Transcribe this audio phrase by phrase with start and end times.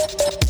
[0.00, 0.40] you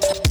[0.00, 0.21] you